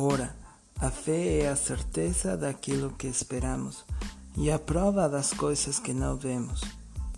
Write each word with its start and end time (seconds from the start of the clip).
Ora, 0.00 0.32
a 0.80 0.92
fé 0.92 1.40
é 1.40 1.48
a 1.48 1.56
certeza 1.56 2.36
daquilo 2.36 2.92
que 2.92 3.08
esperamos 3.08 3.84
e 4.36 4.48
a 4.48 4.56
prova 4.56 5.08
das 5.08 5.32
coisas 5.32 5.80
que 5.80 5.92
não 5.92 6.16
vemos. 6.16 6.60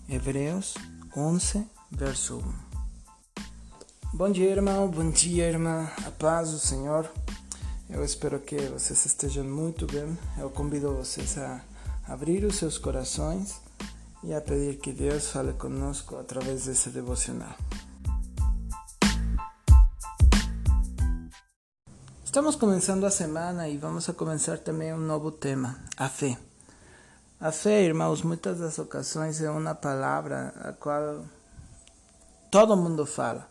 Hebreus 0.09 0.73
11, 1.15 1.63
verso 1.91 2.37
1. 2.37 4.15
Bom 4.15 4.31
dia, 4.31 4.49
irmão. 4.49 4.87
Bom 4.87 5.11
dia, 5.11 5.47
irmã. 5.47 5.91
A 6.07 6.09
paz 6.09 6.49
do 6.49 6.57
Senhor. 6.57 7.07
Eu 7.87 8.03
espero 8.03 8.39
que 8.39 8.57
vocês 8.57 9.05
estejam 9.05 9.43
muito 9.43 9.85
bem. 9.85 10.17
Eu 10.39 10.49
convido 10.49 10.91
vocês 10.95 11.37
a 11.37 11.61
abrir 12.07 12.43
os 12.45 12.55
seus 12.55 12.79
corações 12.79 13.61
e 14.23 14.33
a 14.33 14.41
pedir 14.41 14.79
que 14.79 14.91
Deus 14.91 15.27
fale 15.27 15.53
conosco 15.53 16.17
através 16.17 16.65
desse 16.65 16.89
devocional. 16.89 17.55
Estamos 22.31 22.55
começando 22.55 23.03
a 23.03 23.11
semana 23.11 23.67
e 23.67 23.75
vamos 23.75 24.07
a 24.07 24.13
começar 24.13 24.57
também 24.57 24.93
um 24.93 24.97
novo 24.97 25.31
tema, 25.31 25.77
a 25.97 26.07
fé. 26.07 26.37
A 27.41 27.51
fé, 27.51 27.83
irmãos, 27.83 28.21
muitas 28.21 28.59
das 28.59 28.79
ocasiões 28.79 29.41
é 29.41 29.51
uma 29.51 29.75
palavra 29.75 30.53
a 30.63 30.71
qual 30.71 31.25
todo 32.49 32.77
mundo 32.77 33.05
fala, 33.05 33.45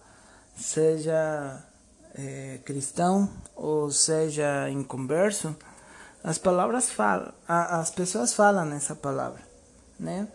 seja 0.57 1.63
é, 2.15 2.59
cristão 2.65 3.29
ou 3.55 3.91
seja 3.91 4.71
inconverso, 4.71 5.55
as 6.25 6.39
palavras 6.39 6.89
falam, 6.89 7.35
as 7.47 7.91
pessoas 7.91 8.33
falam 8.33 8.73
essa 8.73 8.97
palavra, 8.97 9.43
né? 9.99 10.27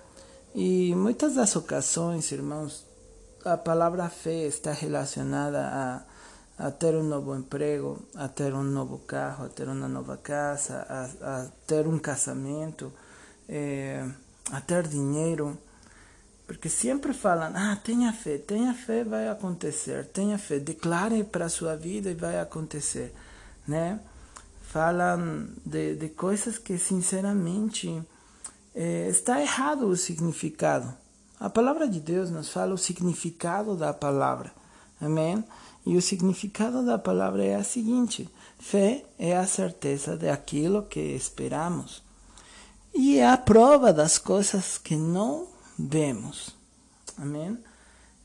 E 0.53 0.93
muitas 0.93 1.33
das 1.33 1.55
ocasiões, 1.55 2.31
irmãos, 2.31 2.85
a 3.43 3.57
palavra 3.57 4.07
fé 4.07 4.45
está 4.45 4.71
relacionada 4.71 5.67
a 5.67 6.14
a 6.57 6.71
ter 6.71 6.95
um 6.95 7.03
novo 7.03 7.35
emprego, 7.35 7.99
a 8.15 8.27
ter 8.27 8.53
um 8.53 8.63
novo 8.63 8.99
carro, 8.99 9.45
a 9.45 9.49
ter 9.49 9.67
uma 9.67 9.87
nova 9.87 10.17
casa, 10.17 10.85
a, 10.89 11.41
a 11.41 11.47
ter 11.67 11.85
um 11.85 11.99
casamento, 11.99 12.91
é, 13.47 14.07
a 14.51 14.61
ter 14.61 14.87
dinheiro. 14.87 15.57
Porque 16.47 16.69
sempre 16.69 17.13
falam, 17.13 17.51
ah, 17.55 17.75
tenha 17.83 18.13
fé, 18.13 18.37
tenha 18.37 18.73
fé, 18.73 19.03
vai 19.03 19.27
acontecer, 19.27 20.05
tenha 20.05 20.37
fé, 20.37 20.59
declare 20.59 21.23
para 21.23 21.45
a 21.45 21.49
sua 21.49 21.75
vida 21.75 22.11
e 22.11 22.13
vai 22.13 22.39
acontecer, 22.39 23.13
né? 23.67 23.99
Falam 24.61 25.47
de, 25.65 25.95
de 25.95 26.09
coisas 26.09 26.57
que, 26.59 26.77
sinceramente, 26.77 28.01
é, 28.75 29.07
está 29.09 29.41
errado 29.41 29.87
o 29.87 29.97
significado. 29.97 30.93
A 31.39 31.49
palavra 31.49 31.87
de 31.87 31.99
Deus 31.99 32.29
nos 32.29 32.49
fala 32.49 32.75
o 32.75 32.77
significado 32.77 33.75
da 33.75 33.91
palavra, 33.93 34.51
amém? 35.01 35.43
E 35.85 35.95
o 35.95 36.01
significado 36.01 36.83
da 36.85 36.97
palavra 36.97 37.43
é 37.43 37.55
a 37.55 37.63
seguinte: 37.63 38.29
fé 38.59 39.05
é 39.19 39.35
a 39.35 39.45
certeza 39.45 40.17
de 40.17 40.29
aquilo 40.29 40.83
que 40.83 40.99
esperamos 40.99 42.03
e 42.93 43.17
é 43.17 43.27
a 43.27 43.37
prova 43.37 43.91
das 43.91 44.17
coisas 44.17 44.77
que 44.77 44.95
não 44.95 45.47
vemos. 45.77 46.55
Amém? 47.17 47.57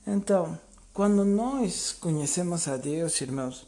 Então, 0.06 0.58
quando 0.94 1.24
nós 1.24 1.92
conhecemos 1.92 2.68
a 2.68 2.76
Deus, 2.76 3.20
irmãos, 3.20 3.66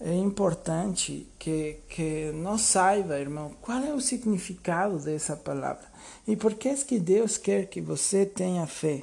é 0.00 0.14
importante 0.14 1.28
que, 1.38 1.80
que 1.88 2.30
nós 2.32 2.60
saiba, 2.60 3.18
irmão, 3.18 3.52
qual 3.60 3.78
é 3.78 3.92
o 3.92 4.00
significado 4.00 5.00
dessa 5.00 5.36
palavra 5.36 5.86
e 6.26 6.36
por 6.36 6.54
que 6.54 6.68
é 6.68 6.74
que 6.76 7.00
Deus 7.00 7.36
quer 7.36 7.66
que 7.66 7.80
você 7.80 8.24
tenha 8.24 8.64
fé 8.66 9.02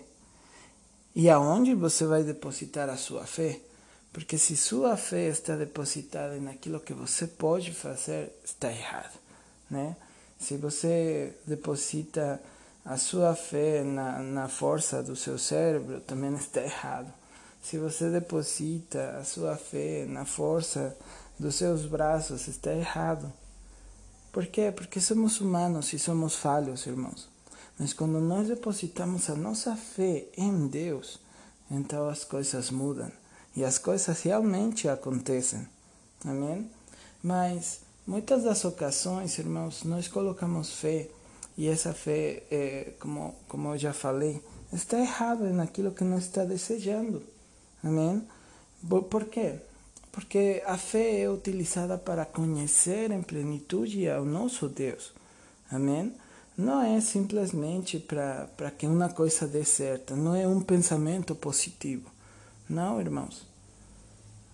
e 1.14 1.30
aonde 1.30 1.74
você 1.74 2.06
vai 2.06 2.24
depositar 2.24 2.90
a 2.90 2.98
sua 2.98 3.26
fé. 3.26 3.60
Porque 4.16 4.38
se 4.38 4.56
sua 4.56 4.96
fé 4.96 5.28
está 5.28 5.58
depositada 5.58 6.40
naquilo 6.40 6.80
que 6.80 6.94
você 6.94 7.28
pode 7.28 7.74
fazer, 7.74 8.32
está 8.46 8.72
errado, 8.72 9.20
né? 9.70 9.94
Se 10.40 10.56
você 10.56 11.36
deposita 11.46 12.42
a 12.86 12.96
sua 12.96 13.36
fé 13.36 13.84
na, 13.84 14.20
na 14.20 14.48
força 14.48 15.04
do 15.04 15.18
seu 15.18 15.38
cérebro, 15.38 16.00
também 16.00 16.34
está 16.34 16.62
errado. 16.62 17.14
Se 17.62 17.78
você 17.78 18.10
deposita 18.10 19.18
a 19.18 19.26
sua 19.26 19.58
fé 19.58 20.06
na 20.08 20.24
força 20.24 20.96
dos 21.38 21.56
seus 21.56 21.86
braços, 21.86 22.48
está 22.48 22.74
errado. 22.74 23.30
Por 24.32 24.48
quê? 24.48 24.72
Porque 24.74 25.02
somos 25.02 25.42
humanos 25.42 25.92
e 25.92 26.00
somos 26.00 26.38
falhos, 26.38 26.88
irmãos. 26.88 27.28
Mas 27.78 27.92
quando 27.92 28.22
nós 28.22 28.48
depositamos 28.48 29.30
a 29.30 29.36
nossa 29.36 29.76
fé 29.76 30.26
em 30.38 30.68
Deus, 30.68 31.20
então 31.70 32.08
as 32.08 32.24
coisas 32.24 32.72
mudam 32.72 33.12
e 33.56 33.64
as 33.64 33.78
coisas 33.78 34.22
realmente 34.22 34.88
acontecem. 34.88 35.68
Amém? 36.24 36.70
Mas 37.24 37.80
muitas 38.06 38.44
das 38.44 38.66
ocasiões, 38.66 39.38
irmãos, 39.40 39.84
nós 39.84 40.08
colocamos 40.08 40.72
fé 40.72 41.08
e 41.58 41.68
essa 41.68 41.94
fé, 41.94 42.44
é, 42.52 42.94
como, 43.00 43.34
como 43.48 43.74
eu 43.74 43.78
já 43.78 43.94
falei, 43.94 44.42
está 44.74 45.00
errada 45.00 45.50
naquilo 45.52 45.92
que 45.92 46.04
nós 46.04 46.26
está 46.26 46.44
desejando. 46.44 47.24
Amém? 47.84 48.22
Por 49.10 49.26
quê? 49.26 49.56
Porque 50.12 50.62
a 50.66 50.78
fé 50.78 51.22
é 51.22 51.30
utilizada 51.30 51.98
para 51.98 52.26
conhecer 52.26 53.12
em 53.12 53.22
plenitude 53.22 54.10
ao 54.10 54.26
nosso 54.26 54.68
Deus. 54.68 55.14
Amém? 55.72 56.14
Não 56.58 56.82
é 56.82 57.02
simplesmente 57.02 58.00
para 58.00 58.72
que 58.78 58.88
uma 58.88 59.10
coisa 59.10 59.48
dê 59.48 59.66
certo, 59.66 60.16
não 60.16 60.36
é 60.36 60.48
um 60.48 60.62
pensamento 60.62 61.36
positivo. 61.36 62.15
Não, 62.68 63.00
irmãos. 63.00 63.46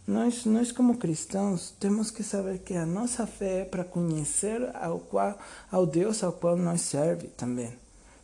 Nós, 0.05 0.45
nós 0.45 0.71
como 0.71 0.97
cristãos 0.97 1.73
temos 1.79 2.11
que 2.11 2.23
saber 2.23 2.59
que 2.59 2.73
a 2.73 2.85
nossa 2.85 3.25
fé 3.25 3.61
é 3.61 3.65
para 3.65 3.83
conhecer 3.83 4.75
ao, 4.75 4.99
qual, 4.99 5.37
ao 5.71 5.85
Deus 5.85 6.23
ao 6.23 6.33
qual 6.33 6.57
nós 6.57 6.81
serve 6.81 7.27
também. 7.29 7.71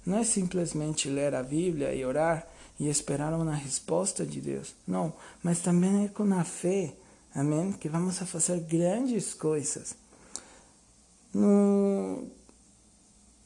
Não 0.05 0.17
é 0.17 0.23
simplesmente 0.23 1.09
ler 1.09 1.35
a 1.35 1.43
Bíblia 1.43 1.93
e 1.93 2.03
orar 2.03 2.47
e 2.79 2.89
esperar 2.89 3.33
uma 3.33 3.53
resposta 3.53 4.25
de 4.25 4.41
Deus. 4.41 4.75
Não, 4.87 5.13
mas 5.43 5.59
também 5.59 6.05
é 6.05 6.07
com 6.07 6.31
a 6.33 6.43
fé, 6.43 6.93
amém, 7.33 7.71
que 7.71 7.87
vamos 7.87 8.21
a 8.21 8.25
fazer 8.25 8.59
grandes 8.61 9.33
coisas. 9.33 9.95
No, 11.33 12.27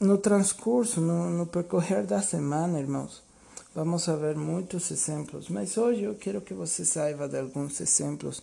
no 0.00 0.18
transcurso, 0.18 1.00
no, 1.00 1.30
no 1.30 1.46
percorrer 1.46 2.06
da 2.06 2.22
semana, 2.22 2.80
irmãos, 2.80 3.21
Vamos 3.74 4.06
a 4.06 4.16
ver 4.16 4.36
muitos 4.36 4.90
exemplos, 4.90 5.48
mas 5.48 5.78
hoje 5.78 6.02
eu 6.02 6.14
quero 6.14 6.42
que 6.42 6.52
você 6.52 6.84
saiba 6.84 7.26
de 7.26 7.38
alguns 7.38 7.80
exemplos 7.80 8.42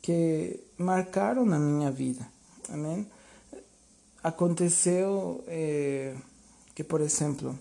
que 0.00 0.58
marcaram 0.78 1.44
na 1.44 1.58
minha 1.58 1.90
vida. 1.90 2.26
Amém? 2.70 3.06
Aconteceu 4.24 5.44
eh, 5.46 6.14
que, 6.74 6.82
por 6.82 7.02
exemplo, 7.02 7.58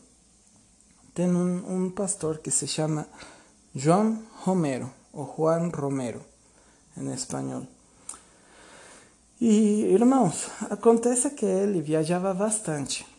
tem 1.14 1.28
um, 1.28 1.86
um 1.86 1.90
pastor 1.90 2.38
que 2.38 2.50
se 2.50 2.66
chama 2.66 3.06
João 3.76 4.24
Romero, 4.46 4.90
ou 5.12 5.36
Juan 5.36 5.68
Romero, 5.68 6.22
em 6.96 7.12
espanhol. 7.12 7.68
E, 9.42 9.84
irmãos, 9.92 10.50
acontece 10.70 11.30
que 11.32 11.46
ele 11.46 11.82
viajava 11.82 12.34
bastante. 12.34 13.11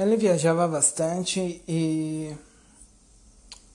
Ele 0.00 0.16
viajava 0.16 0.66
bastante 0.66 1.62
e 1.68 2.34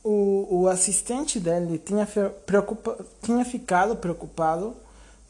o, 0.03 0.47
o 0.61 0.67
assistente 0.67 1.39
dele 1.39 1.77
tinha, 1.77 2.07
preocupa, 2.47 2.97
tinha 3.21 3.45
ficado 3.45 3.95
preocupado 3.95 4.75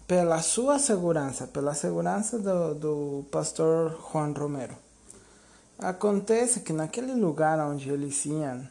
pela 0.08 0.42
sua 0.42 0.80
segurança, 0.80 1.48
pela 1.48 1.74
segurança 1.74 2.40
do, 2.40 2.76
do 2.76 3.26
pastor 3.30 4.00
Juan 4.10 4.32
Romero. 4.32 4.74
Acontece 5.78 6.62
que 6.62 6.72
naquele 6.72 7.14
lugar 7.14 7.60
onde 7.60 7.90
eles 7.90 8.26
iam, 8.26 8.66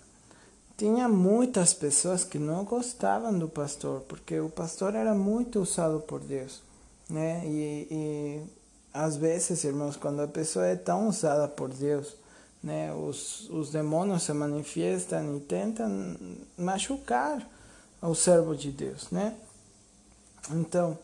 tinha 0.79 1.07
muitas 1.07 1.75
pessoas 1.75 2.25
que 2.25 2.39
não 2.39 2.65
gostavam 2.65 3.39
do 3.39 3.51
pastor, 3.51 4.01
porque 4.09 4.41
o 4.41 4.49
pastor 4.49 4.95
era 4.95 5.15
muito 5.15 5.61
usado 5.61 6.01
por 6.01 6.21
Deus, 6.21 6.63
né? 7.07 7.43
E, 7.45 7.87
e 7.91 8.64
às 8.95 9.17
vezes, 9.17 9.65
irmãos, 9.65 9.97
quando 9.97 10.23
a 10.23 10.29
pessoa 10.29 10.67
é 10.67 10.77
tão 10.77 11.09
usada 11.09 11.49
por 11.49 11.69
Deus, 11.69 12.15
né, 12.63 12.95
os, 12.95 13.51
os 13.51 13.71
demônios 13.71 14.23
se 14.23 14.33
manifestam 14.33 15.37
e 15.37 15.41
tentam 15.41 16.17
machucar 16.57 17.45
o 18.01 18.15
servo 18.15 18.55
de 18.55 18.71
Deus, 18.71 19.11
né? 19.11 19.35
Então, 20.53 20.97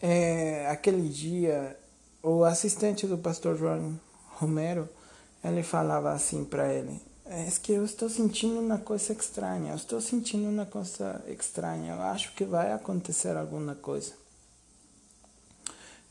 é, 0.00 0.68
aquele 0.68 1.08
dia, 1.08 1.76
o 2.22 2.44
assistente 2.44 3.06
do 3.06 3.18
pastor 3.18 3.58
João 3.58 3.98
Romero, 4.36 4.88
ele 5.42 5.62
falava 5.62 6.12
assim 6.12 6.44
para 6.44 6.72
ele: 6.72 7.00
é 7.26 7.48
que 7.62 7.72
eu 7.72 7.84
estou 7.84 8.08
sentindo 8.08 8.60
uma 8.60 8.78
coisa 8.78 9.12
estranha, 9.12 9.72
eu 9.72 9.76
estou 9.76 10.00
sentindo 10.00 10.48
uma 10.48 10.66
coisa 10.66 11.22
estranha, 11.26 11.94
eu 11.94 12.02
acho 12.02 12.32
que 12.34 12.44
vai 12.44 12.72
acontecer 12.72 13.36
alguma 13.36 13.74
coisa. 13.74 14.12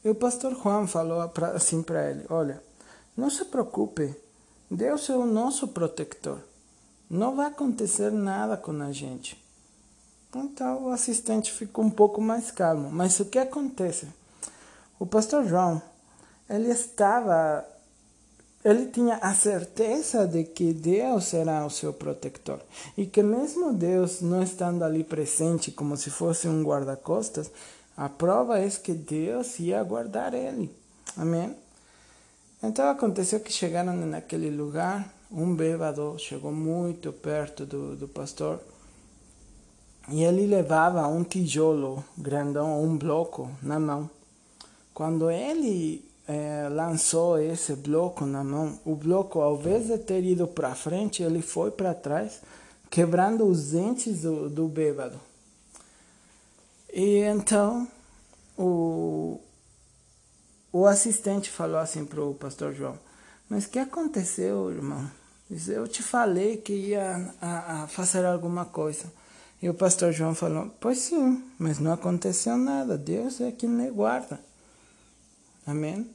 E 0.03 0.09
o 0.09 0.15
pastor 0.15 0.53
Juan 0.61 0.85
falou 0.87 1.27
pra, 1.29 1.49
assim 1.49 1.81
para 1.81 2.09
ele: 2.09 2.25
Olha, 2.29 2.61
não 3.15 3.29
se 3.29 3.45
preocupe, 3.45 4.15
Deus 4.69 5.09
é 5.09 5.15
o 5.15 5.25
nosso 5.25 5.67
protetor. 5.69 6.39
Não 7.09 7.35
vai 7.35 7.47
acontecer 7.47 8.11
nada 8.11 8.57
com 8.57 8.71
a 8.81 8.91
gente. 8.91 9.41
Então 10.35 10.85
o 10.85 10.89
assistente 10.89 11.51
ficou 11.51 11.85
um 11.85 11.89
pouco 11.89 12.19
mais 12.19 12.49
calmo. 12.49 12.89
Mas 12.91 13.19
o 13.19 13.25
que 13.25 13.37
acontece? 13.37 14.07
O 14.99 15.05
pastor 15.05 15.45
João, 15.45 15.81
ele 16.49 16.69
estava 16.69 17.65
ele 18.63 18.85
tinha 18.85 19.15
a 19.15 19.33
certeza 19.33 20.25
de 20.25 20.45
que 20.45 20.73
Deus 20.73 21.25
será 21.25 21.65
o 21.65 21.69
seu 21.69 21.91
protetor 21.91 22.61
e 22.97 23.05
que 23.05 23.21
mesmo 23.21 23.73
Deus 23.73 24.21
não 24.21 24.41
estando 24.41 24.83
ali 24.83 25.03
presente 25.03 25.69
como 25.69 25.97
se 25.97 26.09
fosse 26.09 26.47
um 26.47 26.63
guarda-costas, 26.63 27.51
a 27.95 28.09
prova 28.09 28.59
é 28.59 28.69
que 28.69 28.93
Deus 28.93 29.59
ia 29.59 29.83
guardar 29.83 30.33
ele. 30.33 30.75
Amém? 31.15 31.55
Então 32.61 32.89
aconteceu 32.89 33.39
que 33.39 33.51
chegaram 33.51 33.95
naquele 33.95 34.49
lugar, 34.49 35.13
um 35.31 35.53
bêbado 35.55 36.15
chegou 36.17 36.51
muito 36.51 37.11
perto 37.11 37.65
do, 37.65 37.95
do 37.95 38.07
pastor 38.07 38.59
e 40.09 40.23
ele 40.23 40.45
levava 40.47 41.07
um 41.07 41.23
tijolo 41.23 42.03
grandão, 42.17 42.83
um 42.83 42.97
bloco 42.97 43.49
na 43.61 43.79
mão. 43.79 44.09
Quando 44.93 45.29
ele 45.29 46.03
é, 46.27 46.67
lançou 46.69 47.39
esse 47.39 47.75
bloco 47.75 48.25
na 48.25 48.43
mão, 48.43 48.79
o 48.85 48.95
bloco, 48.95 49.41
ao 49.41 49.55
invés 49.55 49.87
de 49.87 49.97
ter 49.97 50.23
ido 50.23 50.47
para 50.47 50.75
frente, 50.75 51.23
ele 51.23 51.41
foi 51.41 51.71
para 51.71 51.93
trás, 51.93 52.41
quebrando 52.89 53.45
os 53.45 53.71
dentes 53.71 54.21
do, 54.21 54.49
do 54.49 54.67
bêbado. 54.67 55.19
E 56.93 57.21
então 57.21 57.87
o, 58.55 59.41
o 60.71 60.85
assistente 60.85 61.49
falou 61.49 61.79
assim 61.79 62.05
para 62.05 62.23
o 62.23 62.35
pastor 62.35 62.71
João: 62.71 62.99
Mas 63.49 63.65
o 63.65 63.69
que 63.69 63.79
aconteceu, 63.79 64.71
irmão? 64.71 65.09
Eu 65.67 65.87
te 65.87 66.03
falei 66.03 66.57
que 66.57 66.73
ia 66.73 67.33
a, 67.41 67.83
a 67.83 67.87
fazer 67.87 68.23
alguma 68.25 68.65
coisa. 68.65 69.11
E 69.59 69.67
o 69.67 69.73
pastor 69.73 70.11
João 70.11 70.35
falou: 70.35 70.71
Pois 70.79 70.99
sim, 70.99 71.43
mas 71.57 71.79
não 71.79 71.93
aconteceu 71.93 72.57
nada. 72.57 72.95
Deus 72.95 73.41
é 73.41 73.51
quem 73.51 73.69
me 73.69 73.89
guarda. 73.89 74.39
Amém? 75.65 76.07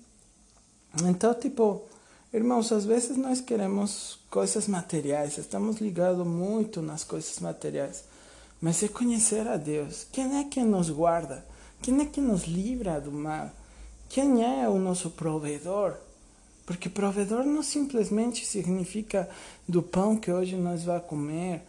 Então, 1.02 1.34
tipo, 1.34 1.82
irmãos, 2.32 2.70
às 2.70 2.84
vezes 2.84 3.16
nós 3.16 3.40
queremos 3.40 4.20
coisas 4.30 4.68
materiais, 4.68 5.38
estamos 5.38 5.78
ligados 5.78 6.26
muito 6.26 6.80
nas 6.82 7.02
coisas 7.02 7.38
materiais, 7.40 8.04
mas 8.60 8.82
é 8.82 8.88
conhecer 8.88 9.46
a 9.46 9.56
Deus. 9.56 10.06
Quem 10.12 10.38
é 10.38 10.44
que 10.44 10.62
nos 10.62 10.90
guarda? 10.90 11.44
Quem 11.80 12.00
é 12.00 12.06
que 12.06 12.20
nos 12.20 12.44
livra 12.44 13.00
do 13.00 13.12
mal? 13.12 13.50
Quem 14.08 14.44
é 14.44 14.68
o 14.68 14.78
nosso 14.78 15.10
provedor? 15.10 15.94
Porque 16.66 16.88
provedor 16.88 17.44
não 17.44 17.62
simplesmente 17.62 18.44
significa 18.44 19.28
do 19.66 19.82
pão 19.82 20.16
que 20.16 20.30
hoje 20.30 20.56
nós 20.56 20.84
vamos 20.84 21.06
comer, 21.06 21.62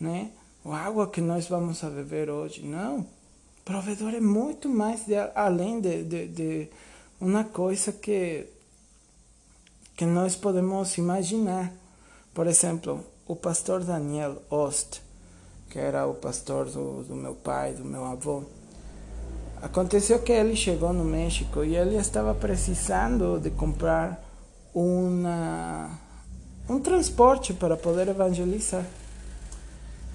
né? 0.00 0.30
Ou 0.64 0.72
água 0.72 1.08
que 1.08 1.20
nós 1.20 1.46
vamos 1.46 1.80
beber 1.80 2.30
hoje. 2.30 2.62
Não. 2.62 3.06
Provedor 3.64 4.14
é 4.14 4.20
muito 4.20 4.68
mais 4.68 5.06
de, 5.06 5.14
além 5.34 5.80
de, 5.80 6.02
de, 6.04 6.26
de 6.26 6.68
uma 7.20 7.44
coisa 7.44 7.92
que, 7.92 8.46
que 9.96 10.04
nós 10.04 10.34
podemos 10.34 10.96
imaginar. 10.98 11.72
Por 12.34 12.46
exemplo, 12.46 13.04
o 13.26 13.36
pastor 13.36 13.84
Daniel 13.84 14.42
Ost, 14.50 15.00
que 15.70 15.78
era 15.78 16.04
o 16.06 16.14
pastor 16.14 16.66
do, 16.66 17.04
do 17.04 17.14
meu 17.14 17.34
pai, 17.34 17.72
do 17.72 17.84
meu 17.84 18.04
avô. 18.04 18.42
Aconteceu 19.62 20.20
que 20.20 20.32
ele 20.32 20.56
chegou 20.56 20.92
no 20.92 21.04
México 21.04 21.62
e 21.62 21.76
ele 21.76 21.96
estava 21.96 22.34
precisando 22.34 23.38
de 23.38 23.50
comprar 23.50 24.20
uma, 24.74 25.96
um 26.68 26.80
transporte 26.80 27.54
para 27.54 27.76
poder 27.76 28.08
evangelizar. 28.08 28.84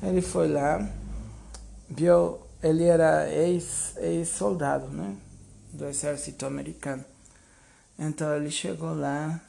Ele 0.04 0.22
foi 0.22 0.50
lá, 0.50 0.86
viu, 1.90 2.38
ele 2.62 2.84
era 2.84 3.30
ex-soldado, 3.32 4.88
ex 4.88 4.94
né? 4.94 5.16
do 5.72 5.86
exército 5.86 6.46
americano. 6.46 7.06
Então 7.98 8.36
ele 8.36 8.52
chegou 8.52 8.94
lá 8.94 9.40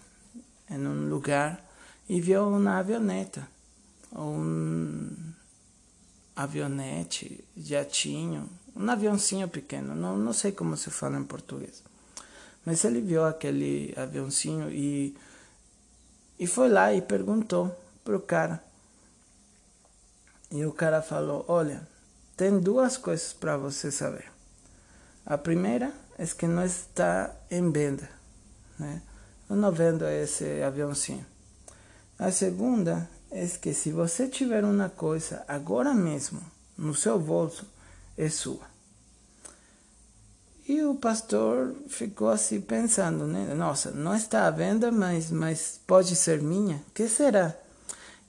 em 0.71 0.79
um 0.79 1.09
lugar 1.09 1.61
e 2.09 2.21
viu 2.21 2.47
uma 2.47 2.79
avioneta, 2.79 3.49
um 4.15 5.11
avionete, 6.37 7.43
jatinho, 7.57 8.49
um 8.77 8.91
aviãozinho 8.91 9.49
pequeno, 9.49 9.95
não, 9.95 10.19
não 10.19 10.35
sei 10.35 10.53
como 10.53 10.77
se 10.77 10.91
fala 10.91 11.19
em 11.19 11.25
português. 11.25 11.83
Mas 12.65 12.85
ele 12.85 13.01
viu 13.01 13.25
aquele 13.25 13.95
aviãozinho 13.97 14.71
e, 14.71 15.17
e 16.39 16.47
foi 16.47 16.69
lá 16.69 16.93
e 16.93 17.01
perguntou 17.01 17.75
pro 18.05 18.21
cara. 18.21 18.63
E 20.51 20.65
o 20.65 20.73
cara 20.73 21.01
falou: 21.01 21.45
Olha, 21.49 21.89
tem 22.37 22.59
duas 22.59 22.97
coisas 22.97 23.33
para 23.33 23.57
você 23.57 23.91
saber. 23.91 24.31
A 25.25 25.39
primeira 25.39 25.93
é 26.19 26.27
que 26.27 26.47
não 26.47 26.65
está 26.65 27.35
em 27.51 27.71
venda, 27.71 28.09
né? 28.79 29.01
Eu 29.49 29.57
não 29.57 29.71
vendo 29.73 30.05
esse 30.05 30.63
aviãozinho. 30.63 31.25
A 32.19 32.31
segunda 32.33 33.09
é 33.37 33.47
que 33.47 33.75
se 33.75 33.91
você 33.91 34.27
tiver 34.27 34.65
uma 34.65 34.89
coisa 34.89 35.45
agora 35.47 35.93
mesmo 35.93 36.41
no 36.77 36.95
seu 36.95 37.19
bolso, 37.19 37.67
é 38.17 38.31
sua. 38.31 38.65
E 40.67 40.83
o 40.83 40.95
pastor 40.95 41.75
ficou 41.87 42.31
assim 42.31 42.63
pensando, 42.63 43.27
né? 43.27 43.53
Nossa, 43.55 43.91
não 43.91 44.15
está 44.15 44.47
à 44.47 44.51
venda, 44.51 44.91
mas, 44.91 45.31
mas 45.31 45.79
pode 45.87 46.17
ser 46.17 46.41
minha? 46.41 46.83
que 46.95 47.07
será? 47.09 47.55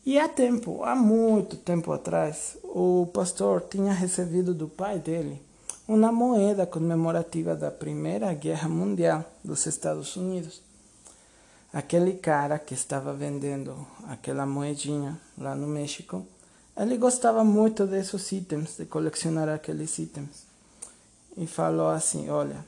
E 0.05 0.19
há 0.19 0.27
tempo, 0.27 0.83
há 0.83 0.93
muito 0.93 1.55
tempo 1.55 1.93
atrás, 1.93 2.57
o 2.63 3.09
pastor 3.13 3.61
tinha 3.69 3.93
recebido 3.93 4.53
do 4.53 4.67
pai 4.67 4.99
dele 4.99 5.41
uma 5.87 6.11
moeda 6.11 6.65
comemorativa 6.65 7.55
da 7.55 7.71
Primeira 7.71 8.33
Guerra 8.33 8.67
Mundial 8.67 9.23
dos 9.41 9.65
Estados 9.65 10.17
Unidos. 10.17 10.61
Aquele 11.73 12.13
cara 12.13 12.57
que 12.57 12.73
estava 12.73 13.13
vendendo 13.13 13.85
aquela 14.07 14.45
moedinha 14.45 15.19
lá 15.37 15.53
no 15.53 15.67
México, 15.67 16.25
ele 16.75 16.97
gostava 16.97 17.43
muito 17.43 17.85
desses 17.85 18.31
itens, 18.31 18.77
de 18.77 18.85
colecionar 18.85 19.49
aqueles 19.49 19.97
itens. 19.99 20.45
E 21.35 21.45
falou 21.45 21.89
assim: 21.89 22.29
Olha, 22.29 22.65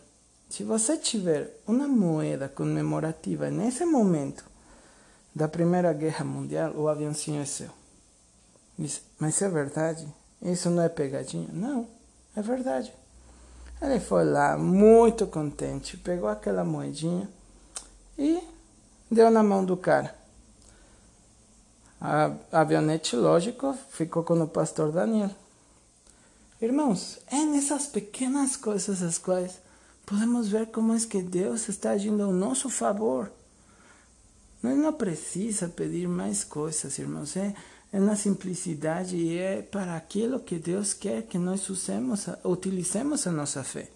se 0.50 0.64
você 0.64 0.98
tiver 0.98 1.62
uma 1.68 1.88
moeda 1.88 2.50
comemorativa 2.50 3.50
nesse 3.50 3.86
momento 3.86 4.44
da 5.34 5.48
Primeira 5.48 5.94
Guerra 5.94 6.26
Mundial, 6.26 6.74
o 6.76 6.88
aviãozinho 6.88 7.42
é 7.42 7.46
seu. 7.46 7.70
Disse, 8.78 9.02
mas 9.20 9.42
é 9.42 9.50
verdade? 9.50 10.08
Isso 10.42 10.70
não 10.70 10.82
é 10.82 10.90
pegadinha? 10.90 11.50
Não, 11.54 11.88
é 12.36 12.42
verdade. 12.42 12.92
Ele 13.82 14.00
foi 14.00 14.26
lá 14.26 14.58
muito 14.58 15.28
contente, 15.28 15.98
pegou 15.98 16.28
aquela 16.28 16.64
moedinha 16.64 17.30
e 18.18 18.42
deu 19.10 19.30
na 19.30 19.44
mão 19.44 19.64
do 19.64 19.76
cara. 19.76 20.16
A 22.02 22.32
avionete, 22.52 23.16
lógico, 23.16 23.78
ficou 23.92 24.24
com 24.24 24.42
o 24.42 24.48
pastor 24.48 24.92
Daniel. 24.92 25.32
Irmãos, 26.62 27.20
é 27.28 27.44
nessas 27.46 27.88
pequenas 27.88 28.56
coisas 28.56 29.02
as 29.02 29.18
quais 29.18 29.60
podemos 30.06 30.48
ver 30.48 30.68
como 30.68 30.94
é 30.94 31.00
que 31.00 31.22
Deus 31.22 31.68
está 31.68 31.92
agindo 31.92 32.24
ao 32.24 32.32
nosso 32.32 32.70
favor. 32.70 33.32
Nós 34.62 34.78
não 34.78 34.94
precisa 34.94 35.70
pedir 35.70 36.08
mais 36.08 36.44
coisas, 36.44 36.98
irmãos. 37.00 37.36
É 37.38 37.54
é 37.92 38.00
na 38.00 38.16
simplicidade 38.16 39.16
e 39.16 39.38
é 39.38 39.62
para 39.62 39.96
aquilo 39.96 40.40
que 40.40 40.60
Deus 40.60 40.94
quer 40.94 41.24
que 41.24 41.38
nós 41.38 41.70
usemos, 41.70 42.28
utilicemos 42.44 43.26
a 43.26 43.32
nossa 43.32 43.64
fé. 43.64 43.88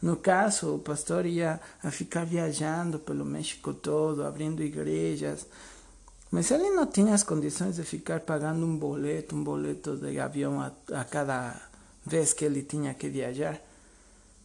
No 0.00 0.16
caso, 0.16 0.76
o 0.76 0.78
pastor 0.78 1.26
ia 1.26 1.60
a 1.82 1.90
ficar 1.90 2.24
viajando 2.24 2.98
pelo 2.98 3.24
México 3.24 3.74
todo, 3.74 4.24
abrindo 4.24 4.62
igrejas, 4.62 5.46
mas 6.30 6.50
ele 6.50 6.70
não 6.70 6.86
tinha 6.86 7.14
as 7.14 7.22
condições 7.22 7.76
de 7.76 7.82
ficar 7.82 8.20
pagando 8.20 8.64
um 8.64 8.76
boleto, 8.76 9.34
um 9.34 9.42
boleto 9.42 9.96
de 9.96 10.18
avião 10.20 10.60
a, 10.60 10.70
a 10.92 11.04
cada 11.04 11.60
vez 12.04 12.32
que 12.32 12.44
ele 12.44 12.62
tinha 12.62 12.94
que 12.94 13.08
viajar. 13.08 13.60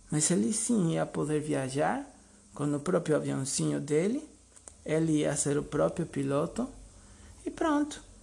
Mas 0.10 0.32
ele 0.32 0.52
sim 0.54 0.94
ia 0.94 1.06
poder 1.06 1.42
viajar 1.42 2.04
com 2.54 2.66
o 2.74 2.80
próprio 2.80 3.16
aviãozinho 3.16 3.80
dele, 3.80 4.28
ele 4.86 5.20
ia 5.20 5.36
ser 5.36 5.58
o 5.58 5.64
próprio 5.64 6.06
piloto 6.06 6.68
e 7.46 7.52
pronto 7.52 8.14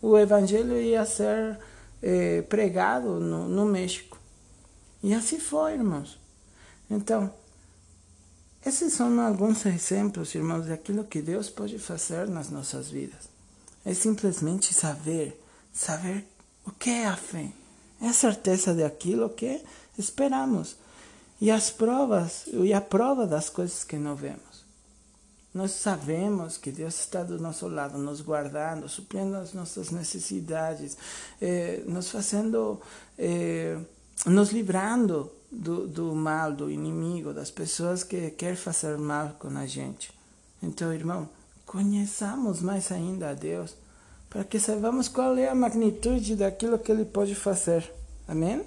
o 0.00 0.16
evangelho 0.16 0.80
ia 0.80 1.04
ser 1.04 1.58
eh, 2.02 2.42
pregado 2.42 3.20
no, 3.20 3.48
no 3.48 3.64
México. 3.66 4.18
E 5.02 5.12
assim 5.14 5.38
foi, 5.38 5.74
irmãos. 5.74 6.18
Então, 6.90 7.32
esses 8.64 8.92
são 8.92 9.20
alguns 9.20 9.64
exemplos, 9.66 10.34
irmãos, 10.34 10.66
daquilo 10.66 11.04
que 11.04 11.22
Deus 11.22 11.48
pode 11.48 11.78
fazer 11.78 12.28
nas 12.28 12.50
nossas 12.50 12.90
vidas. 12.90 13.28
É 13.84 13.94
simplesmente 13.94 14.74
saber, 14.74 15.40
saber 15.72 16.26
o 16.66 16.70
que 16.72 16.90
é 16.90 17.06
a 17.06 17.16
fé. 17.16 17.50
É 18.00 18.08
a 18.08 18.12
certeza 18.12 18.74
de 18.74 18.84
aquilo 18.84 19.30
que 19.30 19.62
esperamos. 19.96 20.76
E 21.40 21.50
as 21.50 21.70
provas, 21.70 22.44
e 22.46 22.72
a 22.72 22.80
prova 22.80 23.26
das 23.26 23.48
coisas 23.48 23.84
que 23.84 23.96
não 23.96 24.14
vemos. 24.16 24.58
nós 25.54 25.72
sabemos 25.72 26.56
que 26.56 26.70
Deus 26.70 27.00
está 27.00 27.24
do 27.24 27.40
nosso 27.40 27.66
lado, 27.68 27.96
nos 27.98 28.20
guardando, 28.20 28.88
suprindo 28.88 29.36
as 29.36 29.54
nossas 29.54 29.90
necessidades, 29.90 30.96
eh, 31.40 31.82
nos 31.86 32.10
fazendo, 32.10 32.80
eh, 33.18 33.76
nos 34.26 34.52
livrando 34.52 35.32
do, 35.50 35.86
do 35.86 36.14
mal, 36.14 36.52
do 36.52 36.70
inimigo, 36.70 37.32
das 37.32 37.50
pessoas 37.50 38.02
que 38.02 38.30
querem 38.30 38.56
fazer 38.56 38.96
mal 38.98 39.36
com 39.38 39.48
a 39.56 39.66
gente. 39.66 40.12
Então, 40.62 40.92
irmão, 40.92 41.28
conheçamos 41.64 42.60
mais 42.60 42.90
ainda 42.92 43.30
a 43.30 43.34
Deus, 43.34 43.74
para 44.28 44.44
que 44.44 44.60
saibamos 44.60 45.08
qual 45.08 45.36
é 45.36 45.48
a 45.48 45.54
magnitude 45.54 46.36
daquilo 46.36 46.78
que 46.78 46.92
Ele 46.92 47.04
pode 47.04 47.34
fazer. 47.34 47.90
Amém? 48.26 48.62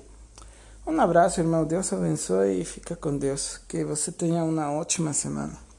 Um 0.86 1.00
abraço, 1.00 1.40
irmão. 1.40 1.64
Deus 1.64 1.94
abençoe 1.94 2.62
e 2.62 2.66
fica 2.66 2.96
com 2.96 3.16
Deus. 3.16 3.60
Que 3.68 3.84
você 3.84 4.12
tenha 4.12 4.44
uma 4.44 4.72
ótima 4.72 5.14
semana. 5.14 5.71